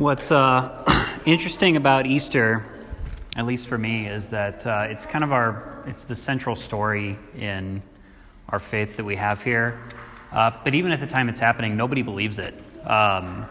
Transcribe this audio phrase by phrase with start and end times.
[0.00, 0.82] What's uh,
[1.26, 2.64] interesting about Easter,
[3.36, 7.18] at least for me, is that uh, it's kind of our it's the central story
[7.36, 7.82] in
[8.48, 9.78] our faith that we have here.
[10.32, 12.54] Uh, but even at the time it's happening, nobody believes it.
[12.86, 13.44] Um,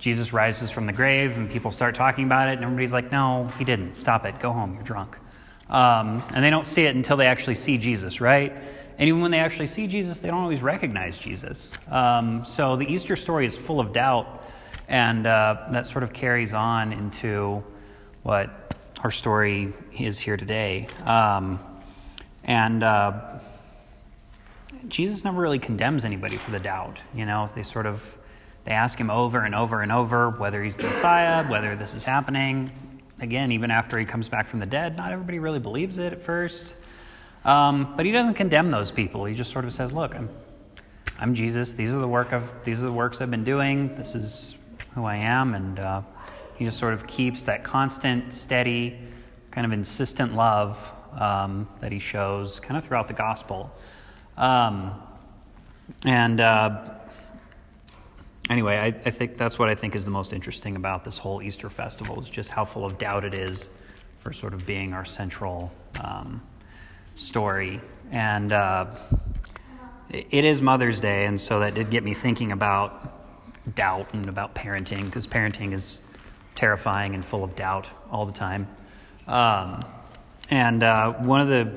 [0.00, 3.52] Jesus rises from the grave, and people start talking about it, and everybody's like, "No,
[3.56, 3.94] he didn't.
[3.94, 4.40] Stop it.
[4.40, 4.74] Go home.
[4.74, 5.16] You're drunk."
[5.70, 8.52] Um, and they don't see it until they actually see Jesus, right?
[8.98, 11.72] And even when they actually see Jesus, they don't always recognize Jesus.
[11.88, 14.40] Um, so the Easter story is full of doubt
[14.88, 17.62] and uh, that sort of carries on into
[18.22, 20.86] what our story is here today.
[21.04, 21.58] Um,
[22.44, 23.38] and uh,
[24.88, 27.00] Jesus never really condemns anybody for the doubt.
[27.14, 28.02] You know, they sort of
[28.64, 32.02] they ask him over and over and over whether he's the Messiah, whether this is
[32.02, 32.70] happening.
[33.20, 36.22] Again, even after he comes back from the dead, not everybody really believes it at
[36.22, 36.74] first.
[37.44, 39.26] Um, but he doesn't condemn those people.
[39.26, 40.30] He just sort of says, "Look, I'm,
[41.18, 41.74] I'm Jesus.
[41.74, 43.94] These are the work of these are the works I've been doing.
[43.96, 44.56] This is
[44.94, 45.54] who I am.
[45.54, 46.02] And uh,
[46.56, 48.98] he just sort of keeps that constant, steady,
[49.50, 53.72] kind of insistent love um, that he shows kind of throughout the gospel.
[54.36, 55.00] Um,
[56.04, 56.90] and uh,
[58.50, 61.42] anyway, I, I, think that's what I think is the most interesting about this whole
[61.42, 63.68] Easter festival is just how full of doubt it is
[64.20, 66.42] for sort of being our central um,
[67.14, 67.80] story.
[68.10, 68.86] And uh,
[70.10, 73.13] it is Mother's Day, and so that did get me thinking about
[73.74, 76.00] doubt and about parenting because parenting is
[76.54, 78.66] terrifying and full of doubt all the time.
[79.26, 79.80] Um,
[80.50, 81.72] and uh, one of the,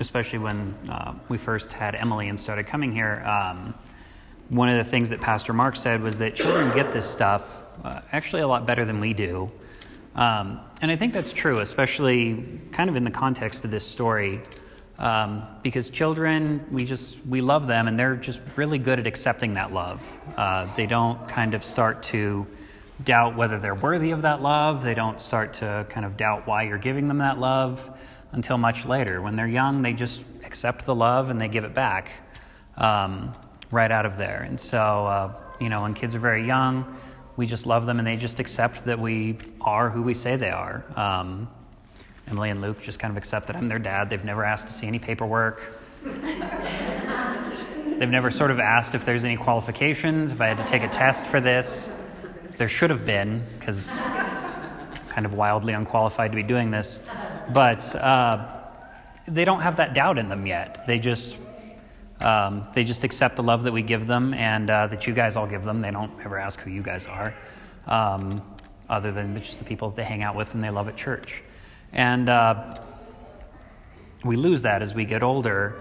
[0.00, 3.74] especially when uh, we first had Emily and started coming here, um,
[4.48, 8.00] one of the things that Pastor Mark said was that children get this stuff uh,
[8.12, 9.50] actually a lot better than we do.
[10.16, 14.40] Um, and I think that's true, especially kind of in the context of this story.
[15.00, 19.54] Um, because children, we just we love them, and they're just really good at accepting
[19.54, 20.02] that love.
[20.36, 22.46] Uh, they don't kind of start to
[23.04, 24.84] doubt whether they're worthy of that love.
[24.84, 27.98] They don't start to kind of doubt why you're giving them that love
[28.32, 29.22] until much later.
[29.22, 32.10] When they're young, they just accept the love and they give it back
[32.76, 33.32] um,
[33.70, 34.42] right out of there.
[34.42, 36.98] And so, uh, you know, when kids are very young,
[37.36, 40.50] we just love them and they just accept that we are who we say they
[40.50, 40.84] are.
[40.94, 41.48] Um,
[42.30, 44.08] Emily and Luke just kind of accept that I'm their dad.
[44.08, 45.80] They've never asked to see any paperwork.
[46.04, 50.88] They've never sort of asked if there's any qualifications, if I had to take a
[50.88, 51.92] test for this.
[52.56, 53.98] There should have been, because
[55.08, 57.00] kind of wildly unqualified to be doing this.
[57.52, 58.60] But uh,
[59.26, 60.86] they don't have that doubt in them yet.
[60.86, 61.36] They just
[62.20, 65.36] um, they just accept the love that we give them and uh, that you guys
[65.36, 65.80] all give them.
[65.80, 67.34] They don't ever ask who you guys are,
[67.86, 68.42] um,
[68.88, 71.42] other than just the people that they hang out with and they love at church.
[71.92, 72.78] And uh,
[74.24, 75.76] we lose that as we get older.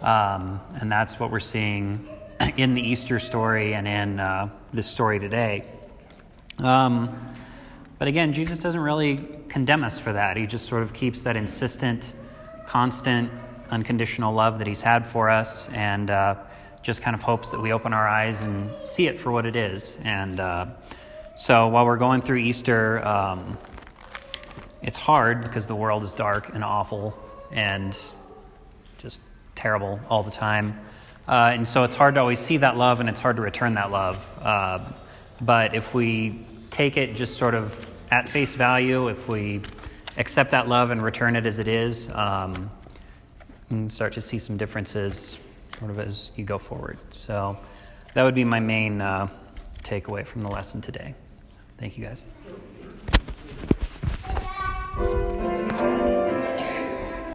[0.00, 2.08] Um, and that's what we're seeing
[2.56, 5.64] in the Easter story and in uh, this story today.
[6.58, 7.34] Um,
[7.98, 10.36] but again, Jesus doesn't really condemn us for that.
[10.36, 12.14] He just sort of keeps that insistent,
[12.66, 13.30] constant,
[13.70, 16.34] unconditional love that He's had for us and uh,
[16.82, 19.54] just kind of hopes that we open our eyes and see it for what it
[19.54, 19.98] is.
[20.02, 20.66] And uh,
[21.36, 23.56] so while we're going through Easter, um,
[24.82, 27.16] it's hard because the world is dark and awful
[27.50, 27.96] and
[28.98, 29.20] just
[29.54, 30.78] terrible all the time.
[31.28, 33.74] Uh, and so it's hard to always see that love and it's hard to return
[33.74, 34.38] that love.
[34.40, 34.80] Uh,
[35.40, 39.60] but if we take it just sort of at face value, if we
[40.16, 42.70] accept that love and return it as it is, um,
[43.70, 45.38] and start to see some differences
[45.78, 46.98] sort of as you go forward.
[47.10, 47.58] So
[48.14, 49.28] that would be my main uh,
[49.82, 51.14] takeaway from the lesson today.
[51.78, 52.22] Thank you guys.
[54.94, 55.21] Thank you.